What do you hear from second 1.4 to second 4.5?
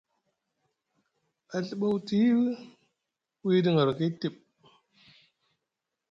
A Ɵiba wuti wiɗi ŋarakay tiɓ.